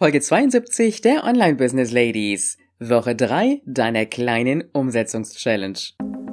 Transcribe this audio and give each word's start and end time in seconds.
Folge 0.00 0.20
72 0.20 1.00
der 1.00 1.24
Online 1.24 1.56
Business 1.56 1.90
Ladies. 1.90 2.56
Woche 2.78 3.16
3 3.16 3.62
deiner 3.66 4.06
kleinen 4.06 4.62
Umsetzungschallenge. 4.72 5.74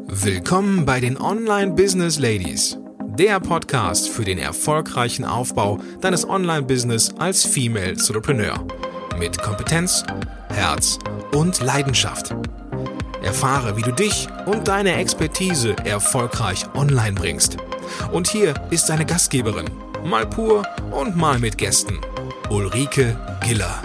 Willkommen 0.05 0.85
bei 0.85 0.99
den 0.99 1.19
Online 1.19 1.71
Business 1.71 2.19
Ladies. 2.19 2.77
Der 3.17 3.39
Podcast 3.39 4.07
für 4.07 4.23
den 4.23 4.37
erfolgreichen 4.37 5.25
Aufbau 5.25 5.79
deines 5.99 6.29
Online-Business 6.29 7.15
als 7.17 7.43
Female 7.43 7.93
Entrepreneur. 7.93 8.67
Mit 9.17 9.41
Kompetenz, 9.41 10.03
Herz 10.49 10.99
und 11.31 11.59
Leidenschaft. 11.63 12.35
Erfahre, 13.23 13.75
wie 13.77 13.81
du 13.81 13.93
dich 13.93 14.27
und 14.45 14.67
deine 14.67 14.93
Expertise 14.93 15.75
erfolgreich 15.85 16.67
online 16.75 17.15
bringst. 17.15 17.57
Und 18.11 18.27
hier 18.27 18.53
ist 18.69 18.89
deine 18.89 19.07
Gastgeberin, 19.07 19.71
mal 20.03 20.27
pur 20.27 20.67
und 20.91 21.15
mal 21.15 21.39
mit 21.39 21.57
Gästen, 21.57 21.97
Ulrike 22.49 23.17
Giller. 23.41 23.81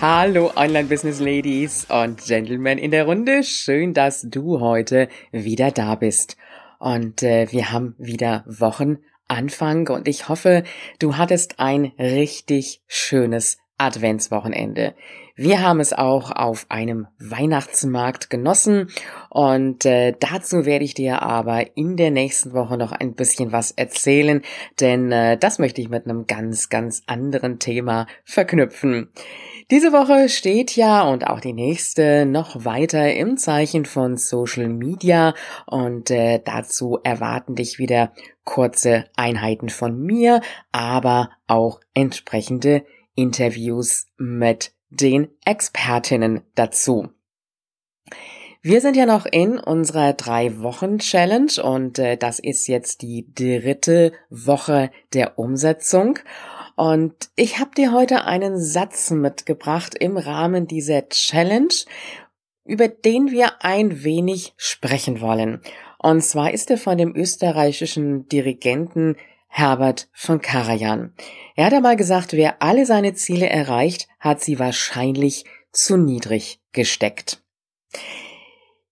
Hallo 0.00 0.50
Online-Business 0.56 1.20
Ladies 1.20 1.86
und 1.90 2.24
Gentlemen 2.24 2.78
in 2.78 2.90
der 2.90 3.04
Runde. 3.04 3.42
Schön, 3.44 3.92
dass 3.92 4.22
du 4.22 4.60
heute 4.60 5.08
wieder 5.30 5.70
da 5.70 5.94
bist. 5.94 6.38
Und 6.78 7.22
äh, 7.22 7.52
wir 7.52 7.70
haben 7.70 7.94
wieder 7.98 8.44
Wochenanfang 8.46 9.88
und 9.88 10.08
ich 10.08 10.30
hoffe, 10.30 10.64
du 10.98 11.16
hattest 11.18 11.60
ein 11.60 11.92
richtig 11.98 12.80
schönes 12.86 13.58
Adventswochenende. 13.76 14.94
Wir 15.38 15.62
haben 15.62 15.80
es 15.80 15.92
auch 15.92 16.30
auf 16.30 16.64
einem 16.70 17.08
Weihnachtsmarkt 17.18 18.30
genossen 18.30 18.88
und 19.28 19.84
äh, 19.84 20.14
dazu 20.18 20.64
werde 20.64 20.86
ich 20.86 20.94
dir 20.94 21.20
aber 21.20 21.76
in 21.76 21.98
der 21.98 22.10
nächsten 22.10 22.54
Woche 22.54 22.78
noch 22.78 22.92
ein 22.92 23.12
bisschen 23.12 23.52
was 23.52 23.70
erzählen, 23.70 24.40
denn 24.80 25.12
äh, 25.12 25.36
das 25.36 25.58
möchte 25.58 25.82
ich 25.82 25.90
mit 25.90 26.06
einem 26.06 26.26
ganz, 26.26 26.70
ganz 26.70 27.02
anderen 27.06 27.58
Thema 27.58 28.06
verknüpfen. 28.24 29.10
Diese 29.70 29.92
Woche 29.92 30.30
steht 30.30 30.74
ja 30.74 31.02
und 31.02 31.26
auch 31.26 31.40
die 31.40 31.52
nächste 31.52 32.24
noch 32.24 32.64
weiter 32.64 33.12
im 33.12 33.36
Zeichen 33.36 33.84
von 33.84 34.16
Social 34.16 34.68
Media 34.68 35.34
und 35.66 36.10
äh, 36.10 36.40
dazu 36.42 36.98
erwarten 37.04 37.56
dich 37.56 37.78
wieder 37.78 38.12
kurze 38.44 39.04
Einheiten 39.16 39.68
von 39.68 40.00
mir, 40.00 40.40
aber 40.72 41.28
auch 41.46 41.80
entsprechende 41.92 42.86
Interviews 43.16 44.06
mit 44.16 44.72
den 44.90 45.28
Expertinnen 45.44 46.42
dazu. 46.54 47.08
Wir 48.62 48.80
sind 48.80 48.96
ja 48.96 49.06
noch 49.06 49.26
in 49.26 49.58
unserer 49.58 50.12
drei 50.12 50.60
Wochen 50.60 50.98
Challenge 50.98 51.52
und 51.62 52.00
äh, 52.00 52.16
das 52.16 52.40
ist 52.40 52.66
jetzt 52.66 53.02
die 53.02 53.32
dritte 53.32 54.12
Woche 54.28 54.90
der 55.12 55.38
Umsetzung. 55.38 56.18
Und 56.74 57.14
ich 57.36 57.60
habe 57.60 57.70
dir 57.76 57.92
heute 57.92 58.24
einen 58.24 58.60
Satz 58.60 59.10
mitgebracht 59.10 59.94
im 59.94 60.16
Rahmen 60.16 60.66
dieser 60.66 61.08
Challenge, 61.08 61.72
über 62.64 62.88
den 62.88 63.30
wir 63.30 63.64
ein 63.64 64.02
wenig 64.02 64.52
sprechen 64.56 65.20
wollen. 65.20 65.60
Und 65.98 66.22
zwar 66.22 66.52
ist 66.52 66.70
er 66.70 66.78
von 66.78 66.98
dem 66.98 67.14
österreichischen 67.14 68.28
Dirigenten 68.28 69.16
Herbert 69.48 70.08
von 70.12 70.40
Karajan. 70.40 71.14
Er 71.54 71.66
hat 71.66 71.72
einmal 71.72 71.96
gesagt, 71.96 72.32
wer 72.32 72.62
alle 72.62 72.86
seine 72.86 73.14
Ziele 73.14 73.48
erreicht, 73.48 74.08
hat 74.20 74.40
sie 74.40 74.58
wahrscheinlich 74.58 75.44
zu 75.72 75.96
niedrig 75.96 76.60
gesteckt. 76.72 77.42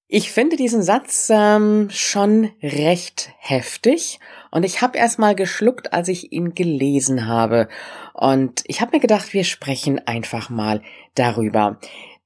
Ich 0.07 0.31
finde 0.31 0.57
diesen 0.57 0.83
Satz 0.83 1.29
ähm, 1.31 1.89
schon 1.91 2.53
recht 2.63 3.33
heftig 3.39 4.21
und 4.51 4.65
ich 4.65 4.83
habe 4.83 4.97
erstmal 4.97 5.35
geschluckt, 5.35 5.93
als 5.93 6.09
ich 6.09 6.33
ihn 6.33 6.55
gelesen 6.55 7.27
habe. 7.27 7.69
Und 8.13 8.63
ich 8.67 8.81
habe 8.81 8.97
mir 8.97 9.01
gedacht, 9.01 9.33
wir 9.33 9.45
sprechen 9.45 9.99
einfach 10.07 10.51
mal 10.51 10.83
darüber. 11.17 11.81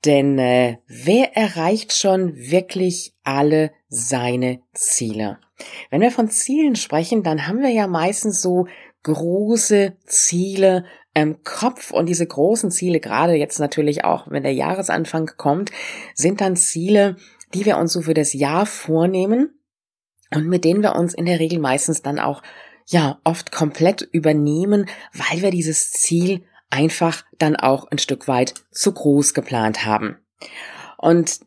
Denn 0.04 0.38
äh, 0.38 0.78
wer 0.86 1.36
erreicht 1.36 1.92
schon 1.92 2.36
wirklich 2.36 3.14
alle 3.24 3.72
seine 3.88 4.60
Ziele? 4.74 5.38
Wenn 5.90 6.00
wir 6.00 6.10
von 6.10 6.28
Zielen 6.30 6.76
sprechen, 6.76 7.22
dann 7.22 7.46
haben 7.46 7.60
wir 7.60 7.70
ja 7.70 7.86
meistens 7.86 8.40
so 8.42 8.66
große 9.02 9.96
Ziele 10.06 10.84
im 11.14 11.42
Kopf 11.42 11.90
und 11.90 12.06
diese 12.06 12.26
großen 12.26 12.70
Ziele, 12.70 13.00
gerade 13.00 13.34
jetzt 13.34 13.58
natürlich 13.58 14.04
auch, 14.04 14.30
wenn 14.30 14.42
der 14.42 14.54
Jahresanfang 14.54 15.30
kommt, 15.36 15.70
sind 16.14 16.40
dann 16.40 16.56
Ziele, 16.56 17.16
die 17.54 17.64
wir 17.64 17.78
uns 17.78 17.92
so 17.92 18.02
für 18.02 18.14
das 18.14 18.32
Jahr 18.32 18.66
vornehmen 18.66 19.58
und 20.32 20.46
mit 20.46 20.64
denen 20.64 20.82
wir 20.82 20.94
uns 20.94 21.14
in 21.14 21.26
der 21.26 21.40
Regel 21.40 21.58
meistens 21.58 22.02
dann 22.02 22.18
auch 22.18 22.42
ja 22.86 23.20
oft 23.24 23.52
komplett 23.52 24.02
übernehmen, 24.02 24.86
weil 25.12 25.42
wir 25.42 25.50
dieses 25.50 25.90
Ziel 25.90 26.44
einfach 26.70 27.24
dann 27.38 27.56
auch 27.56 27.90
ein 27.90 27.98
Stück 27.98 28.28
weit 28.28 28.54
zu 28.70 28.92
groß 28.92 29.34
geplant 29.34 29.84
haben. 29.84 30.18
Und 30.98 31.40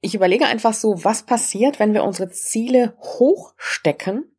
ich 0.00 0.14
überlege 0.14 0.46
einfach 0.46 0.74
so, 0.74 1.04
was 1.04 1.24
passiert, 1.24 1.78
wenn 1.78 1.94
wir 1.94 2.04
unsere 2.04 2.30
Ziele 2.30 2.96
hochstecken, 3.00 4.36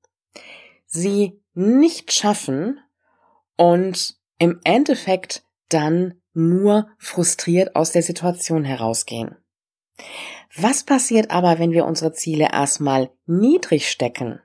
sie 0.85 1.41
nicht 1.53 2.13
schaffen 2.13 2.79
und 3.57 4.17
im 4.37 4.59
Endeffekt 4.63 5.43
dann 5.67 6.21
nur 6.33 6.89
frustriert 6.97 7.75
aus 7.75 7.91
der 7.91 8.03
Situation 8.03 8.63
herausgehen. 8.63 9.35
Was 10.55 10.83
passiert 10.83 11.29
aber, 11.31 11.59
wenn 11.59 11.71
wir 11.71 11.85
unsere 11.85 12.13
Ziele 12.13 12.49
erstmal 12.51 13.11
niedrig 13.25 13.89
stecken? 13.89 14.41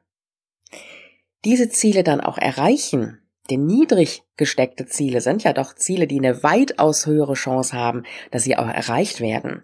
Diese 1.44 1.68
Ziele 1.68 2.02
dann 2.02 2.20
auch 2.20 2.38
erreichen 2.38 3.23
denn 3.50 3.66
niedrig 3.66 4.22
gesteckte 4.36 4.86
Ziele 4.86 5.20
sind 5.20 5.44
ja 5.44 5.52
doch 5.52 5.74
Ziele, 5.74 6.06
die 6.06 6.18
eine 6.18 6.42
weitaus 6.42 7.06
höhere 7.06 7.34
Chance 7.34 7.76
haben, 7.76 8.04
dass 8.30 8.44
sie 8.44 8.56
auch 8.56 8.66
erreicht 8.66 9.20
werden. 9.20 9.62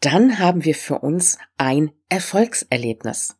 Dann 0.00 0.38
haben 0.38 0.64
wir 0.64 0.74
für 0.74 0.98
uns 0.98 1.38
ein 1.56 1.92
Erfolgserlebnis. 2.08 3.36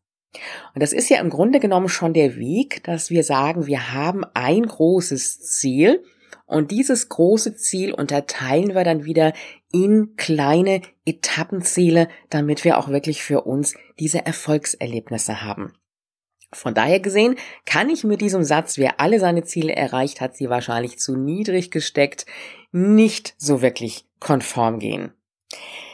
Und 0.75 0.83
das 0.83 0.93
ist 0.93 1.09
ja 1.09 1.19
im 1.19 1.29
Grunde 1.29 1.59
genommen 1.59 1.89
schon 1.89 2.15
der 2.15 2.37
Weg, 2.37 2.85
dass 2.85 3.11
wir 3.11 3.25
sagen, 3.25 3.67
wir 3.67 3.93
haben 3.93 4.25
ein 4.35 4.65
großes 4.65 5.41
Ziel 5.41 6.05
und 6.47 6.71
dieses 6.71 7.09
große 7.09 7.57
Ziel 7.57 7.93
unterteilen 7.93 8.75
wir 8.75 8.85
dann 8.85 9.05
wieder 9.05 9.33
in 9.73 10.15
kleine 10.17 10.83
Etappenziele, 11.05 12.09
damit 12.29 12.65
wir 12.65 12.79
auch 12.79 12.89
wirklich 12.89 13.23
für 13.23 13.43
uns 13.43 13.75
diese 13.99 14.25
Erfolgserlebnisse 14.25 15.43
haben. 15.43 15.73
Von 16.53 16.75
daher 16.75 16.99
gesehen 16.99 17.37
kann 17.65 17.89
ich 17.91 18.03
mit 18.03 18.21
diesem 18.21 18.43
Satz, 18.43 18.77
wer 18.77 19.01
alle 19.01 19.21
seine 19.21 19.45
Ziele 19.45 19.75
erreicht, 19.75 20.21
hat 20.21 20.37
sie 20.37 20.51
wahrscheinlich 20.51 20.99
zu 20.99 21.17
niedrig 21.17 21.71
gesteckt, 21.71 22.27
nicht 22.73 23.35
so 23.39 23.63
wirklich 23.63 24.07
konform 24.19 24.81
gehen. 24.81 25.13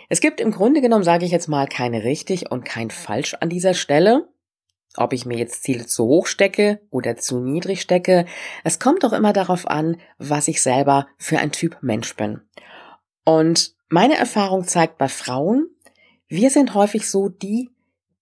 Es 0.08 0.20
gibt 0.20 0.40
im 0.40 0.52
Grunde 0.52 0.80
genommen, 0.80 1.04
sage 1.04 1.24
ich 1.24 1.32
jetzt 1.32 1.48
mal, 1.48 1.66
keine 1.66 2.04
richtig 2.04 2.50
und 2.50 2.64
kein 2.64 2.90
falsch 2.90 3.34
an 3.34 3.48
dieser 3.48 3.74
Stelle. 3.74 4.28
Ob 4.96 5.12
ich 5.12 5.26
mir 5.26 5.36
jetzt 5.36 5.62
Ziele 5.62 5.86
zu 5.86 6.06
hoch 6.06 6.26
stecke 6.26 6.80
oder 6.90 7.16
zu 7.16 7.40
niedrig 7.40 7.82
stecke, 7.82 8.24
es 8.64 8.78
kommt 8.78 9.04
doch 9.04 9.12
immer 9.12 9.34
darauf 9.34 9.66
an, 9.66 10.00
was 10.18 10.48
ich 10.48 10.62
selber 10.62 11.06
für 11.18 11.38
ein 11.38 11.52
Typ 11.52 11.76
Mensch 11.82 12.16
bin. 12.16 12.40
Und 13.24 13.74
meine 13.88 14.16
Erfahrung 14.16 14.66
zeigt 14.66 14.96
bei 14.96 15.08
Frauen, 15.08 15.68
wir 16.28 16.50
sind 16.50 16.74
häufig 16.74 17.10
so 17.10 17.28
die, 17.28 17.70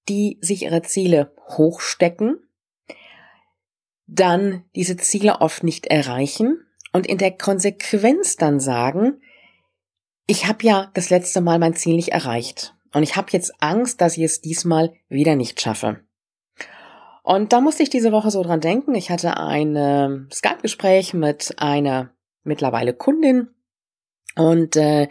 die 0.08 0.38
sich 0.40 0.62
ihre 0.62 0.82
Ziele 0.82 1.32
hochstecken, 1.48 2.38
dann 4.06 4.64
diese 4.74 4.96
Ziele 4.96 5.40
oft 5.40 5.62
nicht 5.62 5.86
erreichen 5.86 6.64
und 6.92 7.06
in 7.06 7.18
der 7.18 7.32
Konsequenz 7.32 8.36
dann 8.36 8.60
sagen, 8.60 9.20
ich 10.26 10.46
habe 10.46 10.64
ja 10.64 10.90
das 10.94 11.10
letzte 11.10 11.40
Mal 11.40 11.58
mein 11.58 11.74
Ziel 11.74 11.96
nicht 11.96 12.10
erreicht 12.10 12.74
und 12.92 13.02
ich 13.02 13.16
habe 13.16 13.28
jetzt 13.30 13.52
Angst, 13.60 14.00
dass 14.00 14.16
ich 14.16 14.24
es 14.24 14.40
diesmal 14.40 14.92
wieder 15.08 15.36
nicht 15.36 15.60
schaffe. 15.60 16.00
Und 17.22 17.54
da 17.54 17.62
musste 17.62 17.82
ich 17.82 17.90
diese 17.90 18.12
Woche 18.12 18.30
so 18.30 18.42
dran 18.42 18.60
denken. 18.60 18.94
Ich 18.94 19.10
hatte 19.10 19.38
ein 19.38 19.76
äh, 19.76 20.10
Skype-Gespräch 20.30 21.14
mit 21.14 21.54
einer 21.56 22.10
mittlerweile 22.42 22.92
Kundin 22.92 23.48
und 24.36 24.76
äh, 24.76 25.08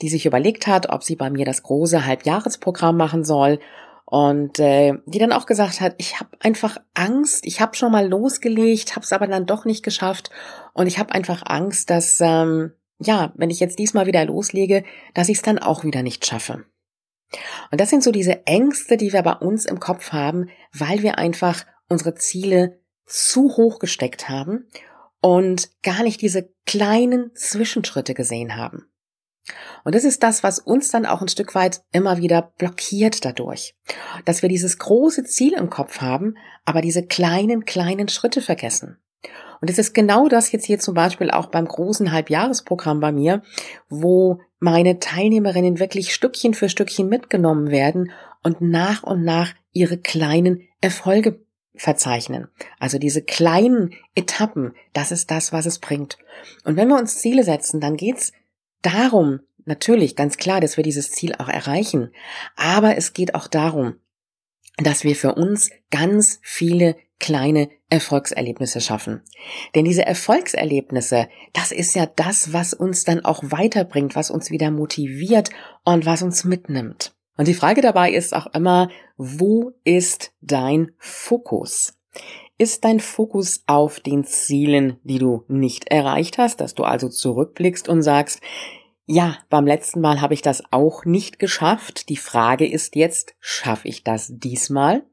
die 0.00 0.08
sich 0.08 0.26
überlegt 0.26 0.68
hat, 0.68 0.90
ob 0.90 1.02
sie 1.02 1.16
bei 1.16 1.28
mir 1.28 1.44
das 1.44 1.64
große 1.64 2.06
Halbjahresprogramm 2.06 2.96
machen 2.96 3.24
soll 3.24 3.58
und 4.06 4.60
äh, 4.60 4.94
die 5.06 5.18
dann 5.18 5.32
auch 5.32 5.46
gesagt 5.46 5.80
hat, 5.80 5.94
ich 5.98 6.20
habe 6.20 6.30
einfach 6.40 6.78
Angst, 6.94 7.44
ich 7.44 7.60
habe 7.60 7.76
schon 7.76 7.92
mal 7.92 8.08
losgelegt, 8.08 8.94
habe 8.94 9.04
es 9.04 9.12
aber 9.12 9.26
dann 9.26 9.46
doch 9.46 9.64
nicht 9.64 9.82
geschafft 9.82 10.30
und 10.72 10.86
ich 10.86 10.98
habe 10.98 11.12
einfach 11.12 11.42
Angst, 11.44 11.90
dass 11.90 12.20
ähm, 12.20 12.72
ja, 12.98 13.32
wenn 13.36 13.50
ich 13.50 13.60
jetzt 13.60 13.78
diesmal 13.78 14.06
wieder 14.06 14.24
loslege, 14.24 14.84
dass 15.12 15.28
ich 15.28 15.38
es 15.38 15.42
dann 15.42 15.58
auch 15.58 15.84
wieder 15.84 16.02
nicht 16.02 16.24
schaffe. 16.24 16.64
Und 17.72 17.80
das 17.80 17.90
sind 17.90 18.04
so 18.04 18.12
diese 18.12 18.46
Ängste, 18.46 18.96
die 18.96 19.12
wir 19.12 19.22
bei 19.22 19.34
uns 19.34 19.66
im 19.66 19.80
Kopf 19.80 20.12
haben, 20.12 20.48
weil 20.72 21.02
wir 21.02 21.18
einfach 21.18 21.66
unsere 21.88 22.14
Ziele 22.14 22.80
zu 23.04 23.56
hoch 23.56 23.80
gesteckt 23.80 24.28
haben 24.28 24.68
und 25.20 25.70
gar 25.82 26.04
nicht 26.04 26.22
diese 26.22 26.48
kleinen 26.64 27.34
Zwischenschritte 27.34 28.14
gesehen 28.14 28.56
haben. 28.56 28.88
Und 29.84 29.94
das 29.94 30.04
ist 30.04 30.22
das, 30.22 30.42
was 30.42 30.58
uns 30.58 30.90
dann 30.90 31.06
auch 31.06 31.22
ein 31.22 31.28
Stück 31.28 31.54
weit 31.54 31.82
immer 31.92 32.18
wieder 32.18 32.52
blockiert 32.58 33.24
dadurch. 33.24 33.74
Dass 34.24 34.42
wir 34.42 34.48
dieses 34.48 34.78
große 34.78 35.24
Ziel 35.24 35.52
im 35.54 35.70
Kopf 35.70 36.00
haben, 36.00 36.36
aber 36.64 36.80
diese 36.80 37.06
kleinen, 37.06 37.64
kleinen 37.64 38.08
Schritte 38.08 38.40
vergessen. 38.42 38.98
Und 39.60 39.70
es 39.70 39.78
ist 39.78 39.94
genau 39.94 40.28
das 40.28 40.52
jetzt 40.52 40.66
hier 40.66 40.78
zum 40.78 40.94
Beispiel 40.94 41.30
auch 41.30 41.46
beim 41.46 41.66
großen 41.66 42.12
Halbjahresprogramm 42.12 43.00
bei 43.00 43.12
mir, 43.12 43.42
wo 43.88 44.40
meine 44.58 44.98
Teilnehmerinnen 44.98 45.78
wirklich 45.78 46.12
Stückchen 46.12 46.54
für 46.54 46.68
Stückchen 46.68 47.08
mitgenommen 47.08 47.70
werden 47.70 48.12
und 48.42 48.60
nach 48.60 49.02
und 49.02 49.24
nach 49.24 49.54
ihre 49.72 49.98
kleinen 49.98 50.62
Erfolge 50.80 51.40
verzeichnen. 51.74 52.48
Also 52.78 52.98
diese 52.98 53.22
kleinen 53.22 53.94
Etappen, 54.14 54.74
das 54.92 55.12
ist 55.12 55.30
das, 55.30 55.52
was 55.52 55.66
es 55.66 55.78
bringt. 55.78 56.18
Und 56.64 56.76
wenn 56.76 56.88
wir 56.88 56.98
uns 56.98 57.18
Ziele 57.18 57.44
setzen, 57.44 57.80
dann 57.80 57.96
geht's 57.96 58.32
darum, 58.82 59.40
natürlich 59.64 60.16
ganz 60.16 60.36
klar, 60.36 60.60
dass 60.60 60.76
wir 60.76 60.84
dieses 60.84 61.10
Ziel 61.10 61.34
auch 61.34 61.48
erreichen. 61.48 62.12
Aber 62.56 62.96
es 62.96 63.12
geht 63.12 63.34
auch 63.34 63.48
darum, 63.48 63.96
dass 64.78 65.04
wir 65.04 65.16
für 65.16 65.34
uns 65.34 65.70
ganz 65.90 66.38
viele 66.42 66.96
kleine 67.18 67.70
Erfolgserlebnisse 67.88 68.80
schaffen. 68.80 69.22
Denn 69.74 69.84
diese 69.84 70.04
Erfolgserlebnisse, 70.04 71.28
das 71.52 71.72
ist 71.72 71.94
ja 71.94 72.06
das, 72.06 72.52
was 72.52 72.74
uns 72.74 73.04
dann 73.04 73.24
auch 73.24 73.42
weiterbringt, 73.44 74.16
was 74.16 74.30
uns 74.30 74.50
wieder 74.50 74.70
motiviert 74.70 75.50
und 75.84 76.04
was 76.04 76.22
uns 76.22 76.44
mitnimmt. 76.44 77.14
Und 77.36 77.48
die 77.48 77.54
Frage 77.54 77.80
dabei 77.80 78.12
ist 78.12 78.34
auch 78.34 78.46
immer, 78.54 78.90
wo 79.16 79.72
ist 79.84 80.32
dein 80.40 80.92
Fokus? 80.98 81.94
Ist 82.58 82.84
dein 82.84 83.00
Fokus 83.00 83.62
auf 83.66 84.00
den 84.00 84.24
Zielen, 84.24 84.98
die 85.04 85.18
du 85.18 85.44
nicht 85.48 85.90
erreicht 85.90 86.38
hast, 86.38 86.60
dass 86.60 86.74
du 86.74 86.84
also 86.84 87.08
zurückblickst 87.08 87.88
und 87.88 88.02
sagst, 88.02 88.40
ja, 89.04 89.38
beim 89.50 89.66
letzten 89.66 90.00
Mal 90.00 90.20
habe 90.20 90.34
ich 90.34 90.42
das 90.42 90.62
auch 90.72 91.04
nicht 91.04 91.38
geschafft. 91.38 92.08
Die 92.08 92.16
Frage 92.16 92.66
ist 92.66 92.96
jetzt, 92.96 93.34
schaffe 93.40 93.88
ich 93.88 94.04
das 94.04 94.32
diesmal? 94.34 95.04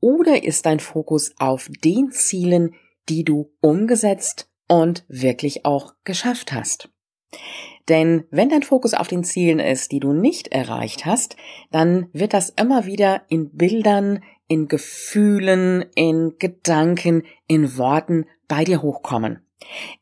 Oder 0.00 0.42
ist 0.42 0.66
dein 0.66 0.80
Fokus 0.80 1.32
auf 1.38 1.70
den 1.84 2.10
Zielen, 2.10 2.74
die 3.08 3.22
du 3.22 3.52
umgesetzt 3.60 4.50
und 4.66 5.04
wirklich 5.08 5.64
auch 5.64 5.94
geschafft 6.04 6.52
hast? 6.52 6.88
Denn 7.88 8.24
wenn 8.30 8.48
dein 8.48 8.62
Fokus 8.62 8.94
auf 8.94 9.08
den 9.08 9.24
Zielen 9.24 9.58
ist, 9.58 9.92
die 9.92 10.00
du 10.00 10.12
nicht 10.12 10.48
erreicht 10.48 11.04
hast, 11.04 11.36
dann 11.70 12.08
wird 12.12 12.32
das 12.32 12.50
immer 12.50 12.86
wieder 12.86 13.22
in 13.28 13.50
Bildern, 13.56 14.22
in 14.52 14.68
Gefühlen, 14.68 15.86
in 15.94 16.34
Gedanken, 16.38 17.22
in 17.46 17.78
Worten 17.78 18.26
bei 18.48 18.64
dir 18.64 18.82
hochkommen. 18.82 19.40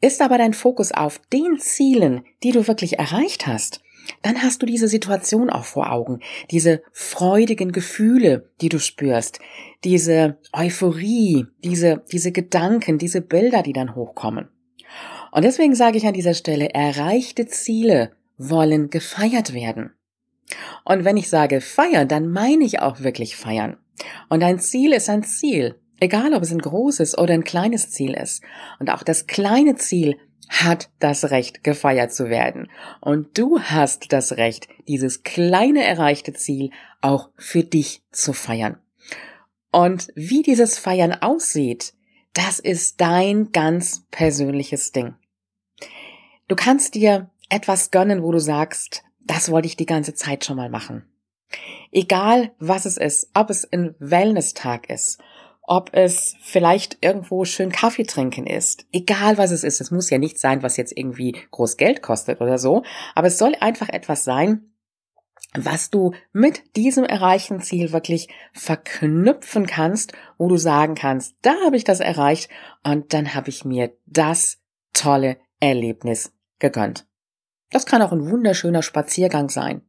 Ist 0.01 0.21
aber 0.23 0.39
dein 0.39 0.55
Fokus 0.55 0.91
auf 0.91 1.21
den 1.33 1.61
Zielen, 1.61 2.25
die 2.43 2.51
du 2.51 2.67
wirklich 2.67 2.99
erreicht 2.99 3.47
hast, 3.47 3.81
dann 4.23 4.43
hast 4.43 4.61
du 4.61 4.67
diese 4.67 4.89
Situation 4.89 5.51
auch 5.51 5.67
vor 5.67 5.93
Augen, 5.93 6.19
diese 6.51 6.83
freudigen 6.93 7.71
Gefühle, 7.71 8.51
die 8.61 8.69
du 8.69 8.81
spürst, 8.81 9.39
diese 9.85 10.39
Euphorie, 10.53 11.47
diese, 11.63 12.03
diese 12.11 12.33
Gedanken, 12.33 12.99
diese 12.99 13.21
Bilder, 13.21 13.63
die 13.63 13.73
dann 13.73 13.95
hochkommen. 13.95 14.49
Und 15.31 15.45
deswegen 15.45 15.77
sage 15.77 15.97
ich 15.97 16.07
an 16.09 16.15
dieser 16.15 16.35
Stelle, 16.35 16.71
erreichte 16.75 17.47
Ziele 17.47 18.11
wollen 18.37 18.91
gefeiert 18.91 19.55
werden. 19.55 19.93
Und 20.85 21.05
wenn 21.05 21.17
ich 21.17 21.29
sage 21.29 21.61
feiern, 21.61 22.09
dann 22.09 22.33
meine 22.33 22.65
ich 22.65 22.81
auch 22.81 23.01
wirklich 23.01 23.37
feiern. 23.37 23.77
Und 24.29 24.43
ein 24.43 24.59
Ziel 24.59 24.93
ist 24.93 25.09
ein 25.09 25.23
Ziel, 25.23 25.77
egal 26.01 26.35
ob 26.35 26.43
es 26.43 26.53
ein 26.53 26.61
großes 26.61 27.17
oder 27.19 27.35
ein 27.35 27.45
kleines 27.45 27.91
Ziel 27.91 28.15
ist. 28.15 28.43
Und 28.79 28.91
auch 28.91 29.03
das 29.03 29.27
kleine 29.27 29.77
Ziel 29.77 30.17
hat 30.49 30.91
das 30.99 31.31
Recht, 31.31 31.63
gefeiert 31.63 32.13
zu 32.13 32.29
werden. 32.29 32.69
Und 33.01 33.39
du 33.39 33.61
hast 33.61 34.13
das 34.13 34.33
Recht, 34.33 34.69
dieses 34.89 35.23
kleine 35.23 35.85
erreichte 35.85 36.33
Ziel 36.33 36.71
auch 37.01 37.31
für 37.37 37.63
dich 37.63 38.03
zu 38.11 38.33
feiern. 38.33 38.77
Und 39.73 40.09
wie 40.17 40.43
dieses 40.43 40.79
Feiern 40.79 41.15
aussieht, 41.15 41.95
das 42.33 42.59
ist 42.59 43.01
dein 43.01 43.53
ganz 43.53 44.07
persönliches 44.11 44.93
Ding. 44.93 45.15
Du 46.49 46.57
kannst 46.57 46.95
dir 46.95 47.31
etwas 47.49 47.91
gönnen, 47.91 48.23
wo 48.23 48.33
du 48.33 48.41
sagst, 48.41 49.05
das 49.21 49.51
wollte 49.51 49.69
ich 49.69 49.77
die 49.77 49.87
ganze 49.87 50.15
Zeit 50.15 50.45
schon 50.45 50.57
mal 50.57 50.71
machen. 50.71 51.05
Egal 51.93 52.53
was 52.59 52.87
es 52.87 52.97
ist, 52.97 53.31
ob 53.35 53.51
es 53.51 53.71
ein 53.73 53.95
Wellness-Tag 53.99 54.89
ist, 54.89 55.21
ob 55.63 55.91
es 55.93 56.35
vielleicht 56.41 56.99
irgendwo 57.01 57.45
schön 57.45 57.71
Kaffee 57.71 58.05
trinken 58.05 58.47
ist, 58.47 58.87
egal 58.93 59.39
was 59.39 59.51
es 59.51 59.65
ist, 59.65 59.81
es 59.81 59.91
muss 59.91 60.11
ja 60.11 60.19
nicht 60.19 60.39
sein, 60.39 60.63
was 60.63 60.77
jetzt 60.77 60.97
irgendwie 60.97 61.37
groß 61.51 61.77
Geld 61.77 62.03
kostet 62.03 62.41
oder 62.41 62.59
so, 62.59 62.83
aber 63.15 63.29
es 63.29 63.39
soll 63.39 63.55
einfach 63.61 63.89
etwas 63.89 64.25
sein, 64.25 64.71
was 65.55 65.91
du 65.91 66.13
mit 66.33 66.77
diesem 66.77 67.05
erreichten 67.05 67.61
Ziel 67.61 67.93
wirklich 67.93 68.29
verknüpfen 68.53 69.67
kannst, 69.67 70.13
wo 70.39 70.49
du 70.49 70.57
sagen 70.57 70.95
kannst, 70.95 71.35
da 71.43 71.55
habe 71.65 71.77
ich 71.77 71.85
das 71.85 72.01
erreicht 72.01 72.51
und 72.85 73.13
dann 73.13 73.35
habe 73.35 73.51
ich 73.51 73.65
mir 73.65 73.93
das 74.07 74.59
tolle 74.93 75.39
Erlebnis 75.59 76.33
gegönnt. 76.59 77.07
Das 77.71 77.87
kann 77.87 78.03
auch 78.03 78.13
ein 78.13 78.31
wunderschöner 78.31 78.83
Spaziergang 78.83 79.49
sein. 79.49 79.83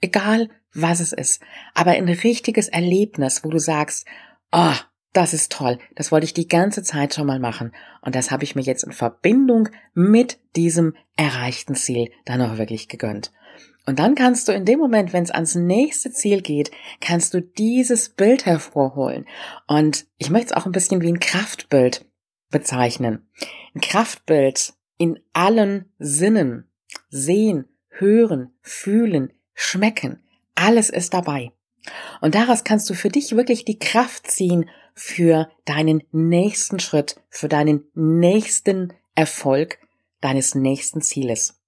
Egal, 0.00 0.48
was 0.72 1.00
es 1.00 1.12
ist. 1.12 1.42
Aber 1.74 1.92
ein 1.92 2.08
richtiges 2.08 2.68
Erlebnis, 2.68 3.44
wo 3.44 3.50
du 3.50 3.58
sagst, 3.58 4.06
oh, 4.52 4.74
das 5.12 5.32
ist 5.34 5.52
toll. 5.52 5.78
Das 5.96 6.12
wollte 6.12 6.24
ich 6.24 6.34
die 6.34 6.48
ganze 6.48 6.82
Zeit 6.82 7.14
schon 7.14 7.26
mal 7.26 7.40
machen. 7.40 7.72
Und 8.02 8.14
das 8.14 8.30
habe 8.30 8.44
ich 8.44 8.54
mir 8.54 8.62
jetzt 8.62 8.84
in 8.84 8.92
Verbindung 8.92 9.68
mit 9.94 10.38
diesem 10.54 10.94
erreichten 11.16 11.74
Ziel 11.74 12.10
dann 12.24 12.42
auch 12.42 12.58
wirklich 12.58 12.88
gegönnt. 12.88 13.32
Und 13.86 13.98
dann 13.98 14.14
kannst 14.14 14.48
du 14.48 14.52
in 14.52 14.66
dem 14.66 14.78
Moment, 14.78 15.14
wenn 15.14 15.24
es 15.24 15.30
ans 15.30 15.54
nächste 15.54 16.12
Ziel 16.12 16.42
geht, 16.42 16.70
kannst 17.00 17.32
du 17.32 17.40
dieses 17.40 18.10
Bild 18.10 18.44
hervorholen. 18.44 19.26
Und 19.66 20.06
ich 20.18 20.28
möchte 20.28 20.48
es 20.48 20.52
auch 20.52 20.66
ein 20.66 20.72
bisschen 20.72 21.00
wie 21.00 21.08
ein 21.08 21.20
Kraftbild 21.20 22.04
bezeichnen. 22.50 23.26
Ein 23.74 23.80
Kraftbild 23.80 24.74
in 24.98 25.18
allen 25.32 25.90
Sinnen. 25.98 26.68
Sehen, 27.08 27.66
hören, 27.88 28.52
fühlen, 28.60 29.32
schmecken. 29.58 30.22
Alles 30.54 30.88
ist 30.88 31.12
dabei. 31.12 31.50
Und 32.20 32.34
daraus 32.34 32.64
kannst 32.64 32.88
du 32.88 32.94
für 32.94 33.08
dich 33.08 33.34
wirklich 33.36 33.64
die 33.64 33.78
Kraft 33.78 34.30
ziehen 34.30 34.70
für 34.94 35.48
deinen 35.64 36.02
nächsten 36.12 36.80
Schritt, 36.80 37.20
für 37.28 37.48
deinen 37.48 37.84
nächsten 37.94 38.92
Erfolg 39.14 39.78
deines 40.20 40.54
nächsten 40.54 41.02
Zieles. 41.02 41.60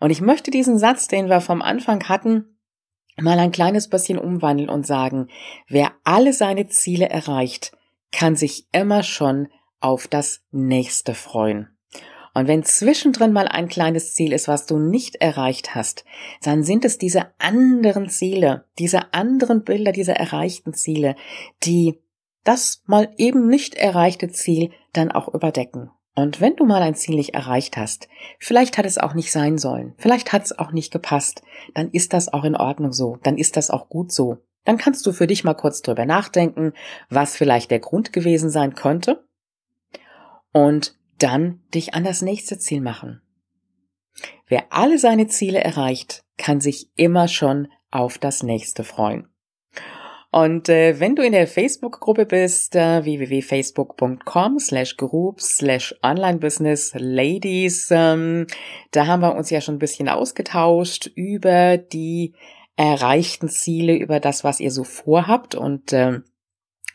Und 0.00 0.10
ich 0.10 0.20
möchte 0.20 0.50
diesen 0.50 0.78
Satz, 0.78 1.08
den 1.08 1.28
wir 1.28 1.40
vom 1.40 1.60
Anfang 1.60 2.08
hatten, 2.08 2.56
mal 3.16 3.38
ein 3.38 3.52
kleines 3.52 3.88
bisschen 3.88 4.18
umwandeln 4.18 4.68
und 4.68 4.86
sagen, 4.86 5.28
wer 5.68 5.92
alle 6.04 6.32
seine 6.32 6.68
Ziele 6.68 7.08
erreicht, 7.08 7.72
kann 8.12 8.36
sich 8.36 8.66
immer 8.72 9.02
schon 9.02 9.48
auf 9.80 10.06
das 10.08 10.42
nächste 10.50 11.14
freuen. 11.14 11.73
Und 12.34 12.48
wenn 12.48 12.64
zwischendrin 12.64 13.32
mal 13.32 13.46
ein 13.46 13.68
kleines 13.68 14.14
Ziel 14.14 14.32
ist, 14.32 14.48
was 14.48 14.66
du 14.66 14.78
nicht 14.78 15.16
erreicht 15.16 15.76
hast, 15.76 16.04
dann 16.42 16.64
sind 16.64 16.84
es 16.84 16.98
diese 16.98 17.26
anderen 17.38 18.08
Ziele, 18.08 18.66
diese 18.78 19.14
anderen 19.14 19.62
Bilder, 19.62 19.92
diese 19.92 20.16
erreichten 20.16 20.74
Ziele, 20.74 21.14
die 21.62 22.00
das 22.42 22.82
mal 22.86 23.12
eben 23.16 23.48
nicht 23.48 23.76
erreichte 23.76 24.28
Ziel 24.28 24.72
dann 24.92 25.12
auch 25.12 25.32
überdecken. 25.32 25.90
Und 26.16 26.40
wenn 26.40 26.56
du 26.56 26.64
mal 26.64 26.82
ein 26.82 26.94
Ziel 26.94 27.16
nicht 27.16 27.34
erreicht 27.34 27.76
hast, 27.76 28.08
vielleicht 28.38 28.78
hat 28.78 28.86
es 28.86 28.98
auch 28.98 29.14
nicht 29.14 29.32
sein 29.32 29.56
sollen, 29.56 29.94
vielleicht 29.96 30.32
hat 30.32 30.44
es 30.44 30.56
auch 30.56 30.70
nicht 30.70 30.92
gepasst, 30.92 31.42
dann 31.74 31.90
ist 31.90 32.12
das 32.12 32.32
auch 32.32 32.44
in 32.44 32.56
Ordnung 32.56 32.92
so, 32.92 33.16
dann 33.22 33.38
ist 33.38 33.56
das 33.56 33.70
auch 33.70 33.88
gut 33.88 34.12
so. 34.12 34.38
Dann 34.64 34.78
kannst 34.78 35.06
du 35.06 35.12
für 35.12 35.26
dich 35.26 35.44
mal 35.44 35.54
kurz 35.54 35.82
drüber 35.82 36.06
nachdenken, 36.06 36.72
was 37.10 37.36
vielleicht 37.36 37.70
der 37.70 37.80
Grund 37.80 38.12
gewesen 38.12 38.48
sein 38.48 38.74
könnte. 38.74 39.26
Und 40.52 40.96
dann 41.18 41.60
dich 41.74 41.94
an 41.94 42.04
das 42.04 42.22
nächste 42.22 42.58
Ziel 42.58 42.80
machen. 42.80 43.20
Wer 44.46 44.64
alle 44.70 44.98
seine 44.98 45.26
Ziele 45.26 45.62
erreicht, 45.62 46.24
kann 46.36 46.60
sich 46.60 46.90
immer 46.96 47.28
schon 47.28 47.68
auf 47.90 48.18
das 48.18 48.42
nächste 48.42 48.84
freuen. 48.84 49.28
Und 50.30 50.68
äh, 50.68 50.98
wenn 50.98 51.14
du 51.14 51.22
in 51.22 51.30
der 51.30 51.46
Facebook-Gruppe 51.46 52.26
bist, 52.26 52.74
äh, 52.74 53.04
www.facebook.com 53.04 54.58
slash 54.58 54.96
groups 54.96 55.58
slash 55.58 55.94
online 56.02 56.38
business 56.38 56.92
ladies, 56.96 57.88
ähm, 57.92 58.48
da 58.90 59.06
haben 59.06 59.22
wir 59.22 59.36
uns 59.36 59.50
ja 59.50 59.60
schon 59.60 59.76
ein 59.76 59.78
bisschen 59.78 60.08
ausgetauscht 60.08 61.06
über 61.14 61.78
die 61.78 62.34
erreichten 62.74 63.48
Ziele, 63.48 63.94
über 63.94 64.18
das, 64.18 64.42
was 64.42 64.58
ihr 64.58 64.72
so 64.72 64.82
vorhabt 64.82 65.54
und 65.54 65.92
äh, 65.92 66.18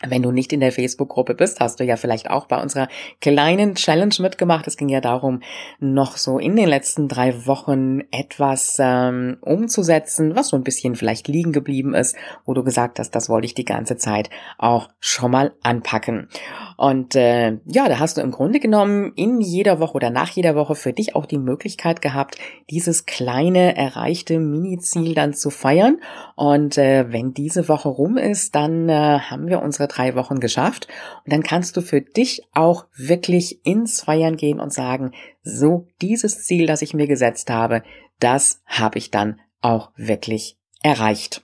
Wenn 0.07 0.21
du 0.21 0.31
nicht 0.31 0.53
in 0.53 0.61
der 0.61 0.71
Facebook-Gruppe 0.71 1.33
bist, 1.33 1.59
hast 1.59 1.79
du 1.79 1.83
ja 1.83 1.97
vielleicht 1.97 2.29
auch 2.29 2.45
bei 2.45 2.61
unserer 2.61 2.87
kleinen 3.19 3.75
Challenge 3.75 4.15
mitgemacht. 4.19 4.65
Es 4.65 4.77
ging 4.77 4.87
ja 4.87 5.01
darum, 5.01 5.41
noch 5.79 6.15
so 6.15 6.39
in 6.39 6.55
den 6.55 6.69
letzten 6.69 7.09
drei 7.09 7.45
Wochen 7.45 8.01
etwas 8.11 8.77
ähm, 8.79 9.37
umzusetzen, 9.41 10.35
was 10.35 10.49
so 10.49 10.55
ein 10.55 10.63
bisschen 10.63 10.95
vielleicht 10.95 11.27
liegen 11.27 11.51
geblieben 11.51 11.93
ist, 11.93 12.15
wo 12.45 12.53
du 12.53 12.63
gesagt 12.63 12.99
hast, 12.99 13.11
das 13.11 13.27
wollte 13.27 13.45
ich 13.45 13.55
die 13.55 13.65
ganze 13.65 13.97
Zeit 13.97 14.29
auch 14.57 14.87
schon 15.01 15.31
mal 15.31 15.51
anpacken. 15.63 16.29
Und 16.77 17.15
äh, 17.15 17.57
ja, 17.65 17.89
da 17.89 17.99
hast 17.99 18.15
du 18.15 18.21
im 18.21 18.31
Grunde 18.31 18.61
genommen 18.61 19.11
in 19.17 19.41
jeder 19.41 19.81
Woche 19.81 19.95
oder 19.95 20.11
nach 20.11 20.29
jeder 20.29 20.55
Woche 20.55 20.75
für 20.75 20.93
dich 20.93 21.13
auch 21.13 21.25
die 21.25 21.37
Möglichkeit 21.37 22.01
gehabt, 22.01 22.37
dieses 22.69 23.05
kleine 23.05 23.75
erreichte 23.75 24.39
Mini-Ziel 24.39 25.13
dann 25.13 25.33
zu 25.33 25.49
feiern. 25.49 25.97
Und 26.37 26.77
äh, 26.77 27.11
wenn 27.11 27.33
diese 27.33 27.67
Woche 27.67 27.89
rum 27.89 28.15
ist, 28.15 28.55
dann 28.55 28.87
äh, 28.87 29.19
haben 29.19 29.47
wir 29.47 29.61
unsere 29.61 29.88
drei 29.89 30.15
Wochen 30.15 30.39
geschafft. 30.39 30.87
Und 31.25 31.33
dann 31.33 31.43
kannst 31.43 31.75
du 31.75 31.81
für 31.81 32.01
dich 32.01 32.43
auch 32.53 32.85
wirklich 32.95 33.65
ins 33.65 34.01
Feiern 34.01 34.37
gehen 34.37 34.59
und 34.59 34.73
sagen, 34.73 35.11
so 35.43 35.87
dieses 36.01 36.43
Ziel, 36.45 36.65
das 36.65 36.81
ich 36.81 36.93
mir 36.93 37.07
gesetzt 37.07 37.49
habe, 37.49 37.83
das 38.19 38.61
habe 38.65 38.97
ich 38.97 39.11
dann 39.11 39.39
auch 39.61 39.91
wirklich 39.95 40.57
erreicht. 40.81 41.43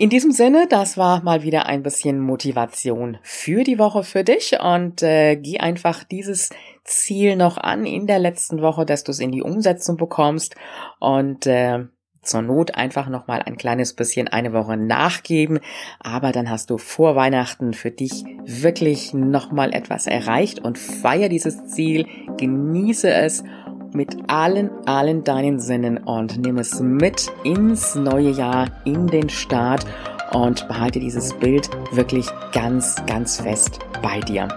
In 0.00 0.10
diesem 0.10 0.30
Sinne, 0.30 0.68
das 0.70 0.96
war 0.96 1.24
mal 1.24 1.42
wieder 1.42 1.66
ein 1.66 1.82
bisschen 1.82 2.20
Motivation 2.20 3.18
für 3.22 3.64
die 3.64 3.80
Woche 3.80 4.04
für 4.04 4.22
dich 4.22 4.56
und 4.60 5.02
äh, 5.02 5.34
geh 5.34 5.58
einfach 5.58 6.04
dieses 6.04 6.50
Ziel 6.84 7.34
noch 7.34 7.58
an 7.58 7.84
in 7.84 8.06
der 8.06 8.20
letzten 8.20 8.62
Woche, 8.62 8.86
dass 8.86 9.02
du 9.02 9.10
es 9.10 9.18
in 9.18 9.32
die 9.32 9.42
Umsetzung 9.42 9.96
bekommst 9.96 10.54
und 11.00 11.46
äh, 11.46 11.86
zur 12.22 12.42
Not 12.42 12.74
einfach 12.74 13.08
noch 13.08 13.26
mal 13.26 13.42
ein 13.42 13.56
kleines 13.56 13.94
bisschen 13.94 14.28
eine 14.28 14.52
Woche 14.52 14.76
nachgeben, 14.76 15.60
aber 16.00 16.32
dann 16.32 16.50
hast 16.50 16.70
du 16.70 16.78
vor 16.78 17.16
Weihnachten 17.16 17.74
für 17.74 17.90
dich 17.90 18.24
wirklich 18.44 19.14
noch 19.14 19.52
mal 19.52 19.72
etwas 19.72 20.06
erreicht 20.06 20.60
und 20.60 20.78
feier 20.78 21.28
dieses 21.28 21.66
Ziel, 21.66 22.06
genieße 22.36 23.10
es 23.10 23.44
mit 23.92 24.16
allen, 24.28 24.70
allen 24.86 25.24
deinen 25.24 25.60
Sinnen 25.60 25.98
und 25.98 26.38
nimm 26.38 26.58
es 26.58 26.80
mit 26.80 27.30
ins 27.44 27.94
neue 27.94 28.30
Jahr, 28.30 28.66
in 28.84 29.06
den 29.06 29.28
Start 29.28 29.86
und 30.32 30.68
behalte 30.68 31.00
dieses 31.00 31.32
Bild 31.34 31.70
wirklich 31.92 32.26
ganz, 32.52 32.96
ganz 33.06 33.40
fest 33.40 33.78
bei 34.02 34.20
dir. 34.20 34.48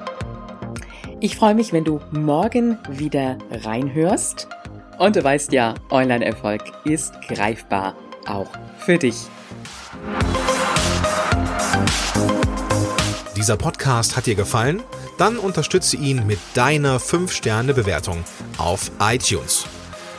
Ich 1.19 1.35
freue 1.35 1.55
mich, 1.55 1.71
wenn 1.71 1.83
du 1.83 1.99
morgen 2.11 2.77
wieder 2.89 3.37
reinhörst. 3.51 4.47
Und 5.01 5.15
du 5.15 5.23
weißt 5.23 5.51
ja, 5.51 5.73
Online-Erfolg 5.89 6.61
ist 6.83 7.15
greifbar, 7.27 7.95
auch 8.27 8.45
für 8.77 8.99
dich. 8.99 9.15
Dieser 13.35 13.57
Podcast 13.57 14.15
hat 14.15 14.27
dir 14.27 14.35
gefallen? 14.35 14.83
Dann 15.17 15.39
unterstütze 15.39 15.97
ihn 15.97 16.27
mit 16.27 16.37
deiner 16.53 16.99
5-Sterne-Bewertung 16.99 18.23
auf 18.59 18.91
iTunes. 18.99 19.65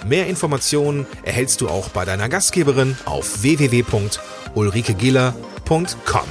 Mehr 0.05 0.27
Informationen 0.27 1.07
erhältst 1.23 1.61
du 1.61 1.69
auch 1.69 1.91
bei 1.91 2.05
deiner 2.05 2.29
Gastgeberin 2.29 2.99
auf 3.05 3.45
www.ulrikegiller.com. 3.45 6.27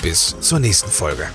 Bis 0.00 0.36
zur 0.38 0.60
nächsten 0.60 0.90
Folge. 0.90 1.26